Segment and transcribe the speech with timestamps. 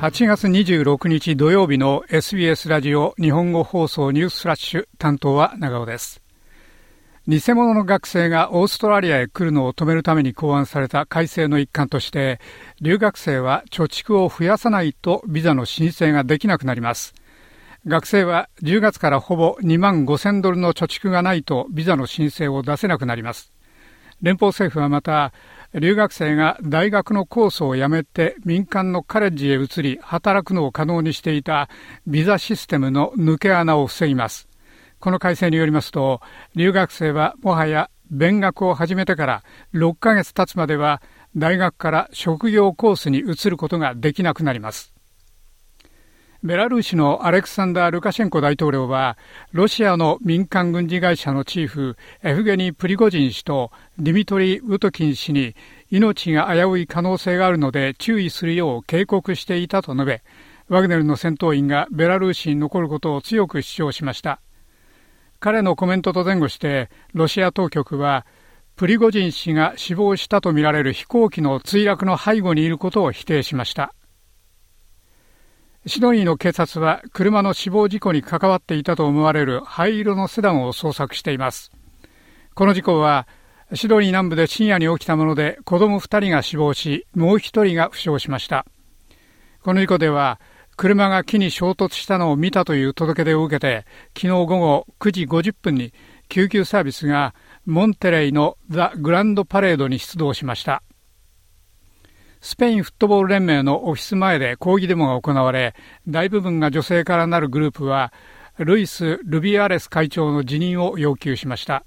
[0.00, 6.22] 8月26日土曜日の SBS ラジオ日本語放送ニュースフラッシュ担当は長尾です。
[7.28, 12.40] 偽物の学生がオーストラリアへ来るのを止めるために考案された改正の一環として、
[12.80, 17.12] 留学生は貯蓄を増やさないとビザの申請ができなくなります。
[17.86, 23.52] 学生は10月からほぼ2万5000ドルの貯蓄がないとビザの申請を出せなくなります。
[24.22, 25.32] 連邦政府はまた、
[25.72, 31.68] 留学生が大学のコースを辞めて民間のカレッジへ移り働くのを可能にしていた
[32.08, 34.48] ビザシステムの抜け穴を防ぎます。
[34.98, 36.20] この改正によりますと、
[36.56, 41.00] 留学生はもはや勉学を始めてから6ヶ月経つまでは
[41.36, 44.89] 大学から職業コースに移ることができなくなります。
[46.42, 49.18] ベラルーシのアレクサンダー・ルカシェンコ大統領は、
[49.52, 55.54] ロシアの民間軍事会社のチーフ、エフゲニー・プリゴジン氏とディミトリー・ウトキン氏に
[55.90, 60.22] 命が危うい可能性があるので注意するよう警告していたと述べ、
[60.70, 64.40] ワグネルの戦闘員がベラルーシに残ることを強く主張しました。
[65.40, 68.24] 彼のコメントと前後して、ロシア当局は、
[68.76, 73.92] プリゴジン氏が死亡したとみられる飛行機の墜落の背後にいることを否定しました。
[75.86, 81.72] シドニーの警察は車の死亡事故に関わっていたと思われる灰色のセダンを捜索しています。
[82.54, 83.26] この事故は
[83.72, 88.66] シドニー南部で深夜に起きたもので子供2人が死亡し、もう1人が負傷しました。
[89.62, 90.38] この事故では
[90.76, 95.94] 車が木に衝突したのを見たという届け出を受けて、昨日午後9時50分に
[96.28, 100.82] 救急サービスがモンテレイのザ・グランドパレードに出動しました。
[102.40, 105.74] スペインフットボール連盟のオフィス前で抗議デモが行われ、
[106.08, 108.14] 大部分が女性からなるグループは、
[108.58, 111.84] ルイス・ルビアレス会長の辞任を要求しました。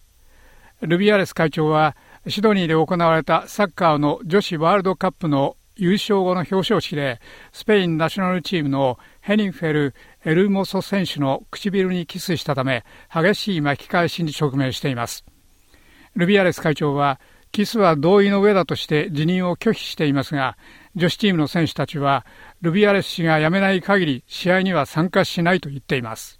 [0.81, 1.95] ルビアレス会長は、
[2.27, 7.19] シドニーで行われたサッカーの女子ワールドカップの優勝後の表彰式で、
[7.51, 15.25] スペインナショナルチームのヘニンフェル・エルモソ選手の唇にキスしたため、激しい巻き返しに直面しています。
[16.15, 17.19] ルビアレス会長は、
[17.53, 20.57] キスは同意の上だとして辞任を拒否していますが、
[20.95, 22.25] 女子チームの選手たちは、
[22.61, 26.39] ルビアレス氏が辞めない限り試合には参加しないと言っています。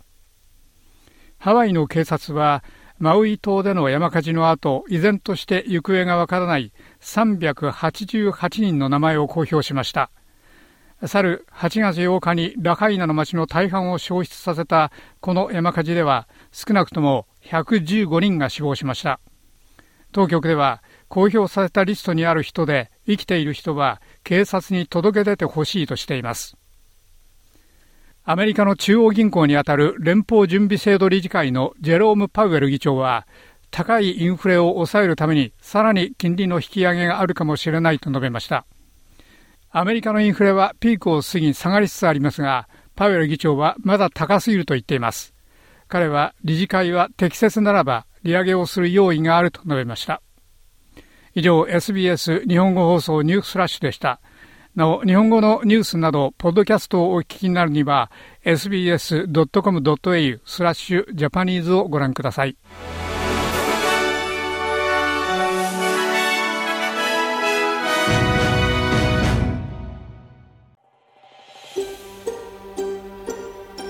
[1.38, 2.64] ハワイの警察は、
[2.98, 10.10] マウイ島での山火事の後、依然として行方がわからない388人の名前を公表しました。
[11.06, 19.20] 去る8月8日にラハイナの町の大半を消失させたこの山火事では少なくとも115人が死亡しました。
[20.14, 26.58] 当局では公表されたリストにある人で生きている人は警察に届け出てほしいとしています。
[28.26, 33.28] アメリカの中央銀行にあたる連邦準備制度理事会のジェローム・パウエル議長は、
[33.70, 38.66] 高いインフレを抑えるためにさらに金利の引き上げがあるかもしれないと述べました。
[39.72, 45.34] アメリカのインフレはピークを過ぎ下がりつつありますが、パウエル議長はまだ高すぎると言っています。
[45.90, 50.22] 彼は理事会は適切ならば利上げをする用意があると述べました。
[51.36, 54.20] 以上、SBS 日本語放送ニュースフラッシュでした。
[54.76, 58.12] なお、日本語のニュースなど、ポッドキャストをお聞きになるには、
[58.46, 62.56] sbs.com.au スラッシュジャパニーズをご覧ください。